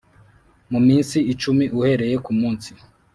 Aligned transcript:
Mu 0.71 0.79
minsi 0.87 1.17
icumi 1.33 1.65
uhereye 1.77 2.15
ku 2.25 2.31
munsi 2.39 2.71